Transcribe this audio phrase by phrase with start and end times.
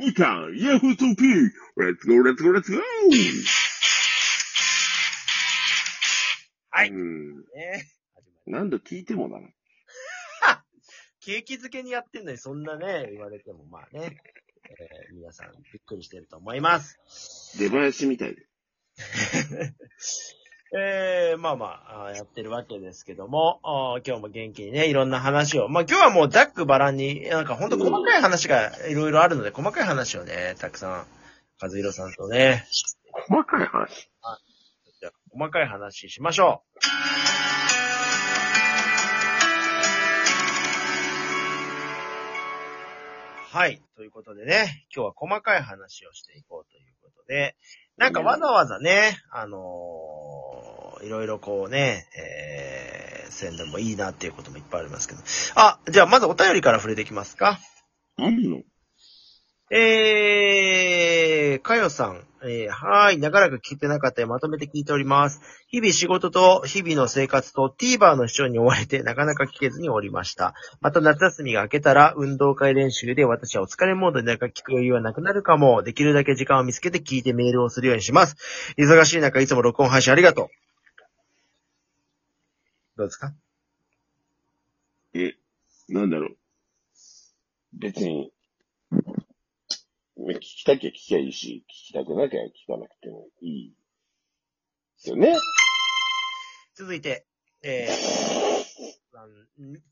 [0.00, 2.82] みか ん、ヤフートピー、レッツゴー、レッツゴー、レッツゴー
[6.70, 7.36] はいうん。
[7.40, 7.90] ね。
[8.46, 9.48] 何度聞いてもだな。
[11.20, 14.16] 景気づけにやってんのにそんなね、言われてもまあね、
[14.64, 16.96] えー皆さんびっくりしてると思います。
[17.58, 18.46] 出囃子みたいで。
[20.72, 23.58] えー、まあまあやってるわけですけども、
[24.06, 25.68] 今日も元気にね、いろんな話を。
[25.68, 31.06] まあ今日はもうざっくばらんに、なんかほんと細かい話がいろいろあるので、細かい話をね、たくさん、
[31.60, 32.66] 和弘さんとね、
[33.10, 34.08] 細かい話。
[35.00, 36.80] じゃあ細かい話しましょう。
[43.52, 43.82] はい。
[43.96, 46.89] ということでね、今日は細かい話をしていこうという
[47.30, 47.54] で、
[47.96, 55.22] なんかわざわざね、あのーいろいろこうね、えー、宣伝もいいなっていうこともいっぱいありますけど。
[55.54, 57.58] あ、じゃあまずお便りから触れていきますか。
[58.18, 58.58] あるの？
[59.72, 62.24] えー、かよさん。
[62.42, 63.18] えー、はーい。
[63.18, 64.26] 長らく聞いてなかったよ。
[64.26, 65.40] まとめて聞いております。
[65.68, 70.54] 日々仕事と日々の生活と TVer の視聴に追われてなかなか聞けずにおりました。
[70.80, 75.84] また夏休みが明けたら運動会練習で私はお疲れモードで中聞く余裕はなくなるかも。
[75.84, 78.34] できるだけ時間を見つけて聞いてメールをするようにします。
[78.76, 80.48] 忙しい中いつも録音配信ありがとう。
[82.96, 83.32] どうですか？
[85.14, 85.34] え、
[85.88, 86.36] なんだろう。
[87.72, 88.32] 別に、
[90.40, 93.70] 聞きたきゃ聞きゃいいし、聞きたくなきゃ聞かなくてもいい。
[93.70, 93.74] で
[94.98, 95.34] すよね。
[96.74, 97.26] 続いて、
[97.62, 97.90] えー、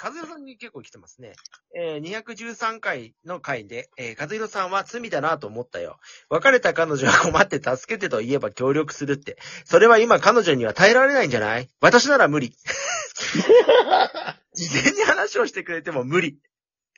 [0.03, 1.35] 和弘さんに結構来てますね。
[1.77, 5.99] えー、213回の回で、えー、和弘さんは罪だなと思ったよ。
[6.31, 9.37] 別れた彼女が困って助けてと言えば協力するって。
[9.67, 11.69] それは今彼女には耐えられないんじゃない？
[11.81, 12.55] 私なら無理。
[14.55, 16.39] 事前に話をしてくれても無理。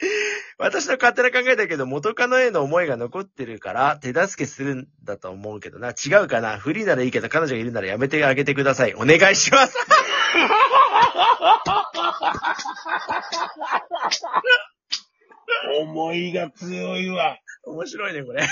[0.59, 5.91] 私の勝手な考えだけど、元カノへの思いが残ってるから、手助けするんだと思うけどな。
[5.91, 6.59] 違うかな？
[6.59, 8.95] フリーならいいけど、彼女がいるならやめてあげてください。
[8.95, 9.77] お願いします。
[15.81, 17.39] 思いが強いわ。
[17.65, 18.47] 面白いね、これ。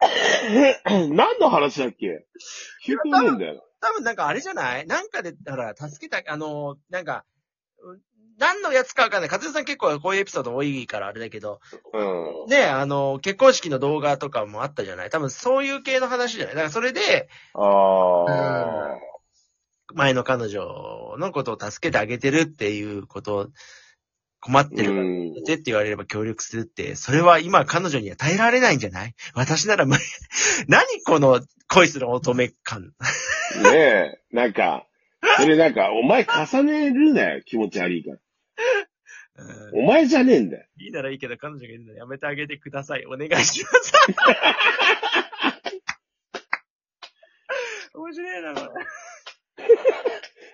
[1.14, 2.26] 何の話だっけ？
[2.86, 3.64] 聞いてるんだよ。
[3.80, 4.86] 多分なんかあれじゃない？
[4.86, 7.24] なんかで、ほら、助けた、あの、なんか、
[7.82, 8.00] うん
[8.38, 9.30] 何のやつかわかんない。
[9.30, 11.60] 和代さん結構こういうエピソード多いからあれだけど、
[11.92, 12.50] うん。
[12.50, 18.96] ね、あの、結婚式の動画とかもあったじゃない多分そういう系の話じゃないだからそれで、ああ。
[19.94, 23.46] 前の彼女のことを助けてあげてるっていうことを、
[24.40, 29.14] 困ってるからうんってって言われれば協力するって、それは今彼女には耐えられないんじゃない？
[29.34, 30.02] 私なら無理。
[30.68, 32.92] 何この恋する乙女感？
[33.62, 34.86] ねえ、なんか、
[35.40, 38.18] それなんか、お前重ねるなよ、気持ち悪いから。
[39.36, 40.66] うんお前じゃねえんだよ。
[40.78, 43.04] いいならいいけど彼女がいるならやめてあげてください。
[43.06, 43.92] お願いします。
[47.94, 48.86] 面白いな、これ。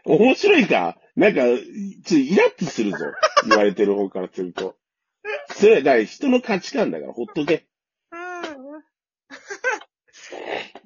[0.04, 0.98] 面白いか？
[1.16, 1.42] なんか、
[2.04, 2.98] ちょイラッとするぞ。
[3.48, 4.76] 言われてる方からすると。
[5.50, 7.66] それ、だ人の価値観だから、ほっとけ。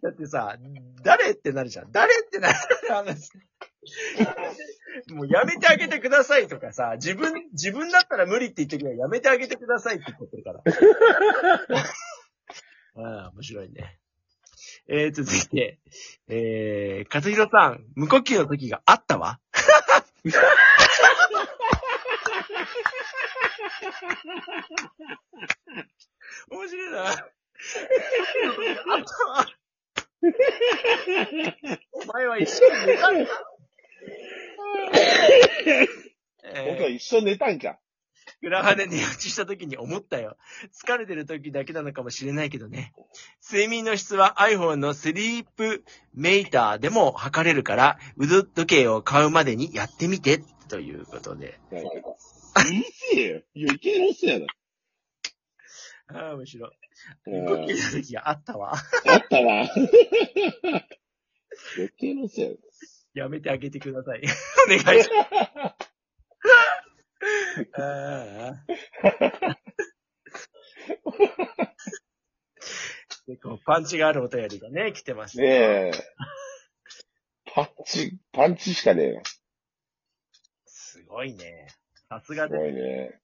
[0.02, 0.56] だってさ、
[1.02, 1.92] 誰ってなるじゃん。
[1.92, 2.54] 誰ってなる
[2.88, 3.30] 話。
[5.10, 10.62] もうやめてあげてくださいとかさ、自分、自分だったら無理って言ってくれやめてあげてくださいって言ってるから。
[12.96, 13.98] ああ、面白いね。
[14.86, 15.78] えー、続いて、
[16.28, 19.40] えー、和弘さん、無呼吸の時があったわ。
[26.50, 27.04] 面白いな。
[27.08, 27.28] あったわ。
[31.92, 33.30] お前は一緒に寝たんだ。
[36.44, 37.78] 僕はえー、一緒に寝たんか。
[38.42, 40.36] 裏羽で寝落ちした時に思ったよ。
[40.72, 42.92] 疲れてる時だけなのかもしれないけどね。
[43.42, 45.84] 睡眠の質は iPhone のスリープ
[46.14, 51.58] メーターでも測れるから、腕時計を買うまでにやってみて、ということで。
[51.70, 51.82] うる
[52.92, 53.42] せえよ。
[53.56, 54.46] 余計なせやな。
[56.08, 56.70] ああ、面白い。
[57.26, 58.74] うん動きの時があったわ。
[58.74, 58.76] あ
[59.16, 59.68] ったわ。
[61.76, 62.54] 余計なせやな。
[63.14, 64.22] やめてあげてください。
[64.66, 65.94] お願いします。
[67.76, 68.54] あ
[69.04, 69.56] あ
[73.26, 75.42] 結構パンチがあるお便りがね、来てました。
[75.42, 75.92] ねえ。
[77.54, 79.22] パンチ、パンチしかねえよ。
[80.66, 81.68] すごいね。
[82.08, 83.20] さすがすでごいね。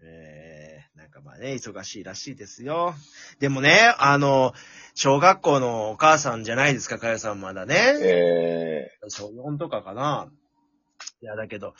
[0.00, 2.94] えー、なんかまあね、忙しいらしいですよ。
[3.38, 4.52] でもね、あの、
[4.94, 7.74] 小学校のお母さんじゃないですか、かよさんまだね。
[8.00, 10.30] え小4とかかな。
[11.20, 11.74] いや、だけど、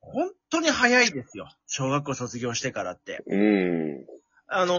[0.00, 1.48] 本当に早いですよ。
[1.66, 3.22] 小学校卒業してからって。
[3.30, 3.38] えう
[4.04, 4.18] ん。
[4.50, 4.78] あの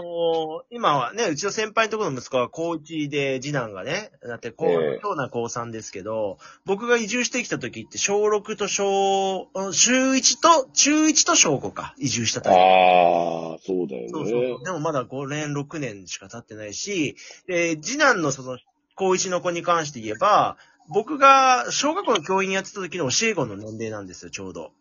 [0.70, 12.48] 今はね、うちの先輩のところの息子は高1で、次男がね、だって高、ええ長男高3ですけど、僕が移住してきた時って小6と小、うん週1と、中1と小5か、移住した時。
[12.48, 14.08] ああ、そうだよね。
[14.10, 14.64] そうそう。
[14.64, 17.14] でもまだ5年、6年しか経ってないし、
[17.46, 18.58] で、次男のその、
[18.96, 20.56] 高1の子に関して言えば、
[20.88, 24.72] 僕が小学校の教員やってた時の教え子の年齢なんですよ、ちょうど。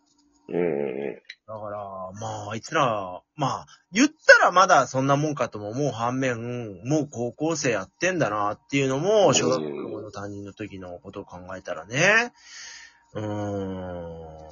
[0.51, 1.15] うん。
[1.47, 12.33] だから、まあ、あいつら、まあ、言ったらまだそんなもんかとも思う反面、もう高校生やってんだなっていうのも、小学校の担任の時のことを考えたらね。
[13.13, 14.49] うーん。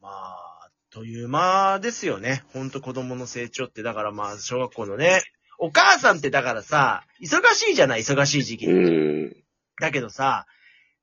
[0.00, 2.44] まあ、という間ですよね。
[2.52, 3.82] ほんと子供の成長って。
[3.82, 5.22] だからまあ、小学校のね、
[5.58, 8.66] お母さんってだからさ、忙しいじゃない忙しい時期。
[8.66, 9.36] うん。
[9.80, 10.46] だけどさ、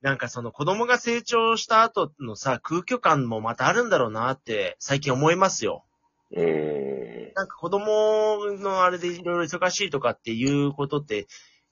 [0.06, 5.84] なんかその子供が成長した後のさ、空虚感もまたあるんだろうなって最近思いますよ。
[6.31, 7.34] うん。
[7.34, 11.25] なんか子供のあれでいろいろ忙しいとかっていうことって、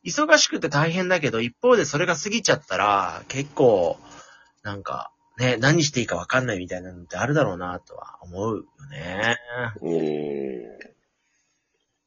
[0.03, 3.99] 忙しくて大変だけど、一方でそれが過ぎちゃったら、結構、
[4.63, 9.37] なんか、ね、何していいかわかんないみたいなのってあるだろうなとは思うよね。
[9.79, 10.92] うん。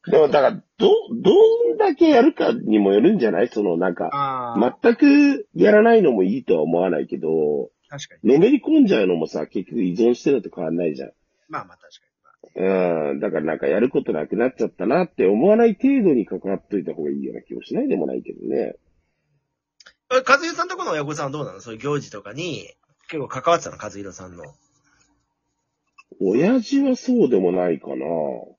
[0.09, 3.49] でも、だから、ど、どんだけやるかにもよるんじゃない？
[3.49, 8.33] その、なんか、全くやらないのもいいとは思わないけど、確かに。
[8.35, 11.11] のめり込んじゃうのもさ、結局依存してるのと変わんないじゃん。
[11.49, 12.07] まあまあ確か
[13.11, 13.21] うん。
[13.21, 18.77] だからなんかやることなくなっちゃったなって思わない程度に関わっといた方がいいような気もしないでもないけどね。
[20.11, 21.61] 和弘さんとこの親御さんはどうなの？
[21.61, 22.69] そういう行事とかに
[23.09, 24.45] 結構関わってたの和弘さんの。
[26.21, 27.97] 親父はそうでもないかな。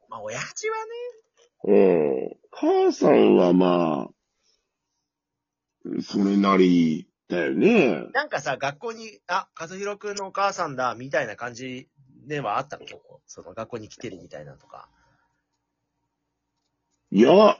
[0.10, 0.82] まあ親父はね、
[1.68, 2.38] うん。
[2.50, 8.06] 母さんはまあ、それなりだよね。
[8.14, 11.90] なんかさ、学校に、あ、和弘くんのお母さんだ、みたいな感じ
[12.26, 12.86] ではあったの？
[13.26, 14.90] その学校に来てるみたいなとか。
[17.12, 17.58] いや、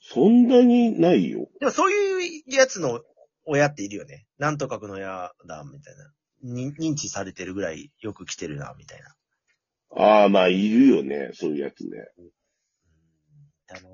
[0.00, 1.48] そんなにないよ。
[1.58, 3.00] でもそういうやつの
[3.46, 4.26] 親っているよね。
[4.38, 6.12] なんとかくの親だ、みたいな。
[6.42, 9.16] に認知されてるぐらいよく来てるな、みたいな。
[9.96, 11.30] ああ、まあ、いるよね。
[11.34, 11.90] そういうやつね。
[13.76, 13.90] あの、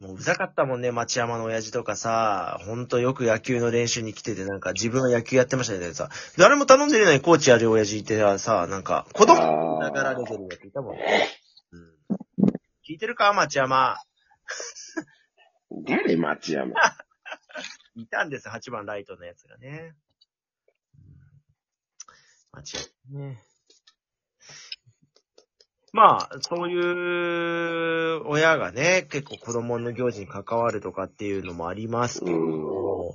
[0.00, 6.08] もううざかったもんね、町山の親父とかさ、ほんとよく野球の練習に来てて、なんか自分は野球やってましたね、さ、
[6.38, 9.34] 誰も頼んでるのにコーチやる親父いてさ、なんか、子供
[9.74, 11.28] にながられてるやついたもんね。
[11.72, 11.94] うん。
[12.88, 13.96] 聞いてるか、町山？
[15.86, 16.72] 誰、町山？
[17.96, 19.94] いたんです、8番ライトのやつがね。
[20.98, 21.16] うん
[22.52, 22.76] 町
[23.10, 23.42] 山ね。
[25.96, 33.14] まあ、そういう親がね、結構子供の行事に関わるとかっていうのもありますけど、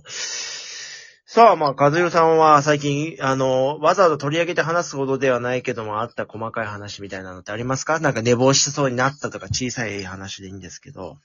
[1.28, 8.00] さあ、まあ、和代さんは最近、あの、わざわざ取り上げて話すほどではないけども、あった細かい話みたいなのってありますか？
[8.00, 11.18] なんか寝坊しそうになったとか小さい話でいいんですけど。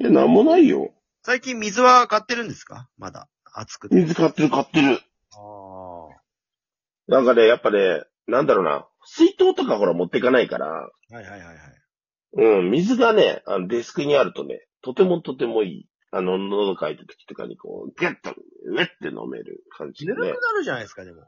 [0.00, 0.94] いや、なんもないよ。
[1.22, 2.88] 最近水は買ってるんですか？
[2.96, 3.28] まだ。
[3.52, 3.94] 暑くて。
[3.94, 5.00] 水買ってる買ってる。
[5.32, 6.06] ああ。
[6.06, 6.10] は
[7.06, 8.88] なんかね、やっぱね、なんだろうな。
[9.06, 11.56] 水筒とかほら持ってかないから、いはいはいはい。
[12.34, 15.88] うん、水がね、あのデスクにあるとね、とてもとてもいい。
[16.12, 20.40] あの、喉かいた時とかにこう、ギュッと、ウェって飲める感じでねぬるく。
[20.40, 21.22] なるじゃないですか、でも。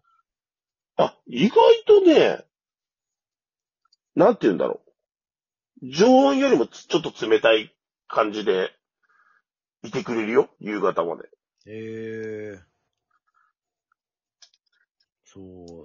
[0.96, 2.44] あ、意外とね、
[4.14, 4.80] なんて言うんだろ
[5.82, 5.90] う。
[5.92, 7.74] 常温よりもつちょっと冷たい
[8.08, 8.70] 感じで、
[9.84, 11.28] いてくれるよ、夕方まで。
[11.66, 12.58] へえ。
[15.24, 15.77] そう、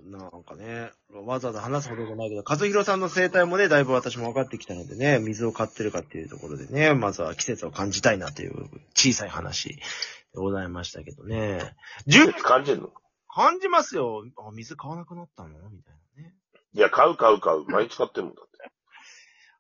[0.46, 0.92] なんかね、
[1.26, 9.82] わざわざ話すほどじゃないけど、和弘さんの生態もね、だいぶ私も分かってきたのでね、水を買ってるかっていうところでね、まずは季節を感じたいなという小さい話で
[10.36, 11.76] ございましたけどね。
[12.08, 12.90] 十分感じるの？
[13.34, 14.26] 感じますよ。
[14.38, 15.50] あ、水買わなくなったの？
[15.70, 16.34] みたいなね。
[16.74, 17.64] いや、買う買う買う。
[17.70, 18.72] 毎日買ってるもんだって。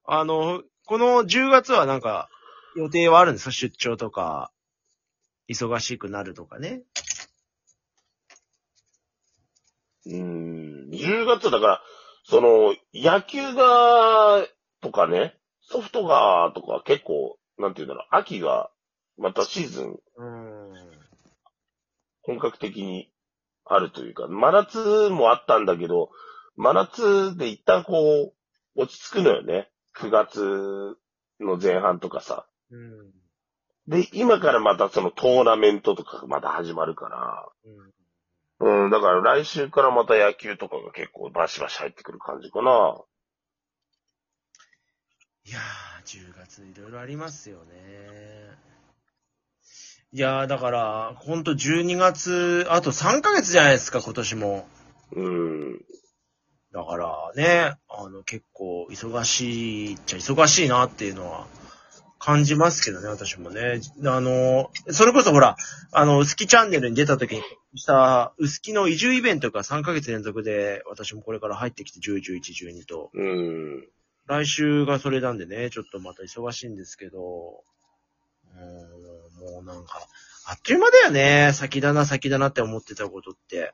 [0.05, 2.27] あの、この10月はなんか、
[2.75, 3.51] 予定はあるんですか？
[3.51, 4.51] 出張とか、
[5.49, 6.81] 忙しくなるとかね。
[10.05, 11.81] うーん、10月だから、
[12.25, 14.45] その、野球が、
[14.81, 18.69] とかね、ソフトが、とか結構、なんていうんだろう、秋が、
[19.17, 20.73] またシーズン、うん。
[22.23, 23.11] 本格的に
[23.65, 26.09] あるというか、真夏もあったんだけど、
[26.55, 28.33] 真夏で一旦こ
[28.75, 29.69] う、落ち着くのよね。
[29.97, 30.97] 9月
[31.39, 32.45] の前半とかさ。
[32.71, 33.11] うん。
[33.87, 37.91] で、今からまたそのトーナメントとかがまた始まるから、うん。
[38.63, 42.97] うん、だから来週からまた野球とかが結構バシバシ入ってくる感じかな。
[45.45, 48.51] いやー、10月いろいろありますよね。
[50.13, 54.69] いやー、だから、ほんと12月、あと3ヶ月じゃないですか、今年も。
[55.11, 55.81] うん。
[56.71, 61.47] だからね、あの、結構忙しいっちゃ忙しいなっていうのは
[62.23, 63.81] 感じますけどね、私もね。
[64.05, 65.57] あの、それこそほら、
[65.91, 67.43] あの、薄木チャンネルに出た時に
[67.75, 73.87] した、薄木の移住イベントが3ヶ月連続で、私もこれから入ってきて10、11、12と、うん。
[74.25, 79.99] 来週がそれなんでね、ちょっとまた忙しいんですけど、うーんもうなんか、
[80.45, 81.51] あっという間だよね。
[81.51, 83.73] 先だな、先だなって思ってたことって。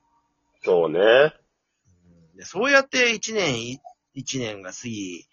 [0.63, 0.99] そうね。
[0.99, 3.79] うんでそうやって一年い、
[4.15, 5.27] 一年が過ぎ、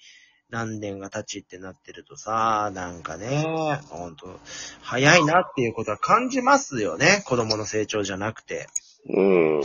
[0.51, 3.45] 何年が経ちってなってるとさ、なんかね、
[3.91, 4.39] ほんと、
[4.81, 7.25] 早いなっていうことは感じますよね。
[7.27, 8.69] 子供の成長じゃなくて。
[9.09, 9.61] うん。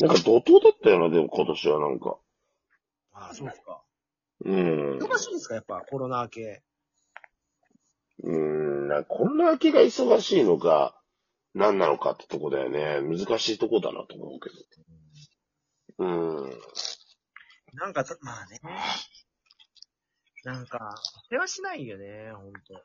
[0.00, 2.18] なんか怒涛だったよな、でも今年はなんか。
[3.12, 3.82] ああ、そうですか。
[4.44, 4.98] うん。
[4.98, 6.62] 忙しいですかやっぱコロナ明け。
[8.22, 11.00] うん、なんかコロナ明けが忙しいのか、
[11.54, 13.00] 何なのかってとこだよね。
[13.00, 14.56] 難しいとこだなと思うけど。
[15.98, 16.50] うん。
[17.72, 18.60] なんかた、まあね。
[20.44, 20.94] なんか、
[21.30, 22.82] 世話しないよね、ほんと。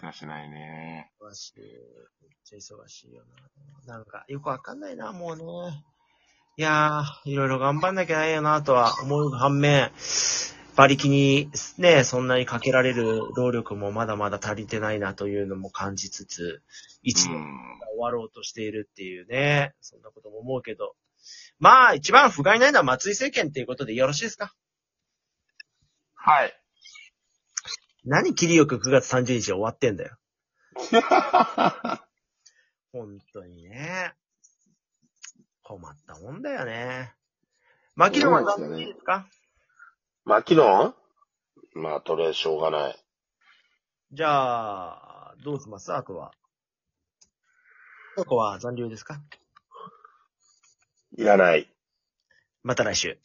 [0.00, 1.10] 世話しないね。
[1.20, 1.60] 忙しい。
[1.60, 3.22] めっちゃ忙しいよ
[3.86, 3.94] な。
[3.96, 5.44] なんか、よくわかんないな、もうね。
[6.56, 9.90] いやー、いろいろ頑張んなきゃないよな、とは思う反面、
[10.76, 16.62] 馬力にね、そんなにかけられる労力もまだまだ足りてないなというのも感じつつ、
[17.02, 17.40] 一年
[17.80, 20.94] が終わろうとしているっていうね、そんなことも思うけど。
[21.58, 24.52] まあ、一番不甲斐ないのは松井政権っていうことでよろしいですか？
[26.26, 26.58] はい。
[28.06, 30.16] 何切りよく9月30日終わってんだよ。
[32.92, 34.14] 本当にね。
[35.62, 37.14] 困ったもんだよね。
[37.94, 39.28] 牧野は何いいですか？
[40.24, 40.94] マキノ
[41.74, 41.80] ン？
[41.82, 43.04] まあ、とりあえずしょうがない。
[44.12, 45.92] じゃあ、どうします？
[45.92, 46.32] あとは。
[48.16, 49.20] ここは残留ですか？
[51.18, 51.70] いらない。
[52.62, 53.18] また来週。